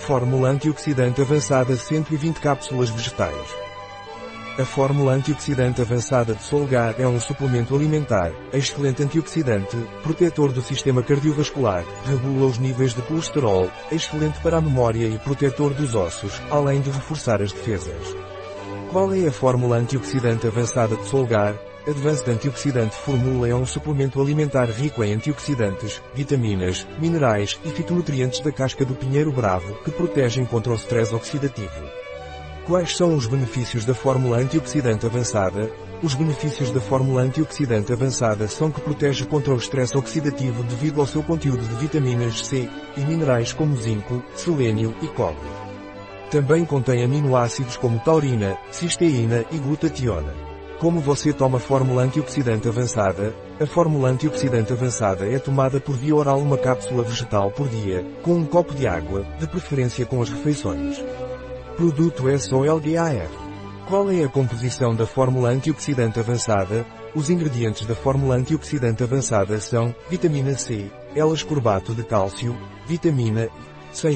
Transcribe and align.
Fórmula 0.00 0.48
antioxidante 0.48 1.20
avançada 1.20 1.76
120 1.76 2.40
cápsulas 2.40 2.88
vegetais. 2.88 3.54
A 4.58 4.64
fórmula 4.64 5.12
antioxidante 5.12 5.80
avançada 5.82 6.34
de 6.34 6.42
Solgar 6.42 6.94
é 6.98 7.06
um 7.06 7.20
suplemento 7.20 7.76
alimentar, 7.76 8.32
excelente 8.52 9.02
antioxidante, 9.02 9.76
protetor 10.02 10.52
do 10.52 10.62
sistema 10.62 11.02
cardiovascular, 11.02 11.84
regula 12.06 12.46
os 12.46 12.58
níveis 12.58 12.94
de 12.94 13.02
colesterol, 13.02 13.70
excelente 13.92 14.40
para 14.40 14.56
a 14.56 14.60
memória 14.60 15.06
e 15.06 15.18
protetor 15.18 15.74
dos 15.74 15.94
ossos, 15.94 16.40
além 16.50 16.80
de 16.80 16.90
reforçar 16.90 17.40
as 17.42 17.52
defesas. 17.52 18.16
Qual 18.90 19.12
é 19.14 19.28
a 19.28 19.32
fórmula 19.32 19.76
antioxidante 19.76 20.46
avançada 20.46 20.96
de 20.96 21.04
Solgar? 21.06 21.54
Advanced 21.86 22.28
Antioxidante 22.28 22.94
Formula 22.94 23.48
é 23.48 23.54
um 23.54 23.64
suplemento 23.64 24.20
alimentar 24.20 24.66
rico 24.66 25.02
em 25.02 25.14
antioxidantes, 25.14 26.02
vitaminas, 26.14 26.86
minerais 26.98 27.58
e 27.64 27.70
fitonutrientes 27.70 28.40
da 28.40 28.52
casca 28.52 28.84
do 28.84 28.94
pinheiro 28.94 29.32
bravo 29.32 29.74
que 29.82 29.90
protegem 29.90 30.44
contra 30.44 30.72
o 30.72 30.76
stress 30.76 31.14
oxidativo. 31.14 31.82
Quais 32.66 32.94
são 32.94 33.16
os 33.16 33.26
benefícios 33.26 33.86
da 33.86 33.94
fórmula 33.94 34.36
antioxidante 34.36 35.06
avançada? 35.06 35.70
Os 36.02 36.14
benefícios 36.14 36.70
da 36.70 36.80
fórmula 36.80 37.22
antioxidante 37.22 37.92
avançada 37.92 38.46
são 38.46 38.70
que 38.70 38.80
protege 38.80 39.24
contra 39.24 39.54
o 39.54 39.56
estresse 39.56 39.96
oxidativo 39.96 40.62
devido 40.64 41.00
ao 41.00 41.06
seu 41.06 41.22
conteúdo 41.22 41.66
de 41.66 41.74
vitaminas 41.76 42.46
C 42.46 42.68
e 42.96 43.00
minerais 43.00 43.54
como 43.54 43.74
zinco, 43.76 44.22
selênio 44.34 44.94
e 45.00 45.06
cobre. 45.08 45.48
Também 46.30 46.64
contém 46.64 47.02
aminoácidos 47.02 47.76
como 47.78 47.98
taurina, 48.00 48.56
cisteína 48.70 49.44
e 49.50 49.58
glutationa. 49.58 50.49
Como 50.80 50.98
você 50.98 51.30
toma 51.30 51.58
fórmula 51.58 52.04
antioxidante 52.04 52.66
avançada? 52.66 53.34
A 53.60 53.66
fórmula 53.66 54.08
antioxidante 54.08 54.72
avançada 54.72 55.30
é 55.30 55.38
tomada 55.38 55.78
por 55.78 55.94
via 55.94 56.16
oral 56.16 56.38
uma 56.40 56.56
cápsula 56.56 57.02
vegetal 57.02 57.50
por 57.50 57.68
dia, 57.68 58.02
com 58.22 58.32
um 58.32 58.46
copo 58.46 58.74
de 58.74 58.86
água, 58.86 59.26
de 59.38 59.46
preferência 59.46 60.06
com 60.06 60.22
as 60.22 60.30
refeições. 60.30 60.96
Produto 61.76 62.24
SOLGAF. 62.38 63.28
Qual 63.88 64.10
é 64.10 64.24
a 64.24 64.28
composição 64.28 64.96
da 64.96 65.04
fórmula 65.04 65.50
antioxidante 65.50 66.18
avançada? 66.18 66.86
Os 67.14 67.28
ingredientes 67.28 67.84
da 67.84 67.94
fórmula 67.94 68.36
antioxidante 68.36 69.02
avançada 69.02 69.60
são 69.60 69.94
vitamina 70.08 70.56
C, 70.56 70.90
L-ascorbato 71.14 71.94
de 71.94 72.04
cálcio, 72.04 72.56
vitamina 72.86 73.50
C, 73.92 74.08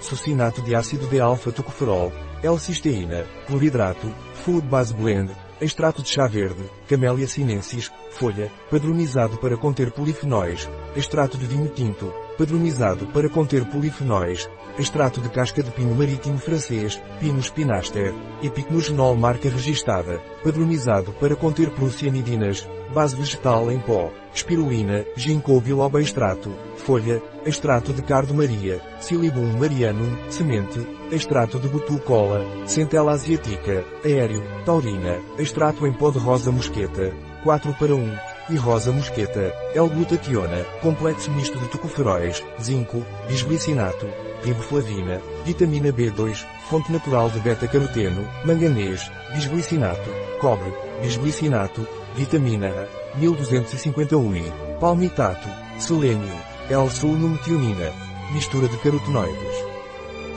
sucinato 0.00 0.60
de 0.60 0.74
ácido 0.74 1.06
de 1.06 1.20
alfa-tocoferol, 1.20 2.12
L-cisteína, 2.42 3.26
cloridrato, 3.46 4.12
Food 4.34 4.66
Base 4.66 4.92
Blend, 4.92 5.30
Extrato 5.60 6.02
de 6.02 6.08
chá 6.08 6.26
verde, 6.26 6.64
Camellia 6.88 7.28
sinensis, 7.28 7.92
folha, 8.12 8.50
padronizado 8.70 9.36
para 9.36 9.58
conter 9.58 9.90
polifenóis. 9.90 10.66
Extrato 10.96 11.36
de 11.36 11.46
vinho 11.46 11.68
tinto, 11.68 12.10
padronizado 12.40 13.06
para 13.08 13.28
conter 13.28 13.66
polifenóis. 13.66 14.48
Extrato 14.78 15.20
de 15.20 15.28
casca 15.28 15.62
de 15.62 15.70
pino 15.70 15.94
marítimo 15.94 16.38
francês, 16.38 16.98
Pinus 17.20 17.50
pinaster. 17.50 18.14
Epicnogenol 18.42 19.14
marca 19.14 19.50
registada, 19.50 20.22
padronizado 20.42 21.12
para 21.20 21.36
conter 21.36 21.70
procianidinas. 21.72 22.66
Base 22.94 23.14
vegetal 23.14 23.70
em 23.70 23.78
pó. 23.78 24.10
Espirulina, 24.34 25.04
ginkgo 25.16 25.60
biloba 25.60 26.00
extrato, 26.00 26.50
folha, 26.76 27.22
extrato 27.44 27.92
de 27.92 28.00
cardo 28.00 28.32
maria, 28.32 28.80
silibum 29.00 29.58
marianum, 29.58 30.16
semente, 30.30 30.80
extrato 31.12 31.58
de 31.58 31.68
butucola, 31.68 32.40
centela 32.66 33.12
asiática, 33.12 33.84
aéreo, 34.04 34.42
taurina, 34.64 35.18
extrato 35.38 35.86
em 35.86 35.92
pó 35.92 36.10
de 36.10 36.18
rosa 36.18 36.50
mosqueta, 36.50 37.12
4 37.44 37.74
para 37.74 37.94
1, 37.94 38.29
e 38.50 38.56
rosa 38.56 38.92
mosqueta, 38.92 39.54
L-glutationa, 39.74 40.64
complexo 40.82 41.30
misto 41.30 41.58
de 41.58 41.68
tocoferóis, 41.68 42.42
zinco, 42.60 43.04
bisglicinato, 43.28 44.06
riboflavina, 44.42 45.20
vitamina 45.44 45.92
B2, 45.92 46.44
fonte 46.68 46.90
natural 46.90 47.30
de 47.30 47.40
beta-caroteno, 47.40 48.26
manganês, 48.44 49.10
bisglicinato, 49.32 50.10
cobre, 50.40 50.72
bisglicinato, 51.00 51.86
vitamina 52.14 52.68
A, 52.68 53.18
1250 53.18 54.16
U, 54.16 54.32
palmitato, 54.80 55.48
selênio, 55.78 56.34
L-sulnometionina, 56.68 57.92
mistura 58.32 58.68
de 58.68 58.76
carotenoides. 58.78 59.69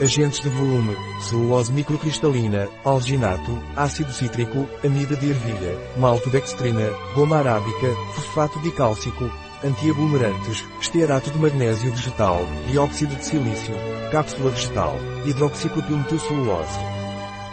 Agentes 0.01 0.39
de 0.41 0.49
volume, 0.49 0.95
celulose 1.21 1.71
microcristalina, 1.71 2.67
alginato, 2.83 3.61
ácido 3.75 4.11
cítrico, 4.11 4.67
amida 4.83 5.15
de 5.15 5.29
ervilha, 5.29 5.77
maltodextrina, 5.97 6.89
goma 7.15 7.37
arábica, 7.37 7.87
fosfato 8.15 8.59
dicálcico, 8.59 9.29
antiaglomerantes, 9.63 10.65
estearato 10.81 11.29
de 11.29 11.37
magnésio 11.37 11.91
vegetal, 11.91 12.39
dióxido 12.67 13.15
de 13.15 13.23
silício, 13.23 13.75
cápsula 14.11 14.49
vegetal, 14.49 14.95
hidroxicopilmetilcelulose. 15.25 16.79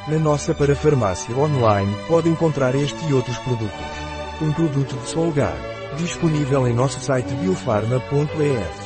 Na 0.08 0.18
nossa 0.18 0.54
parafarmácia 0.54 1.36
online 1.36 1.94
pode 2.08 2.28
encontrar 2.28 2.74
este 2.74 3.04
e 3.06 3.12
outros 3.12 3.38
produtos. 3.38 3.70
Um 4.40 4.50
produto 4.50 4.96
de 4.96 5.08
Solgar. 5.08 5.56
Disponível 5.98 6.66
em 6.66 6.72
nosso 6.72 6.98
site 7.00 7.32
biofarma.es. 7.34 8.79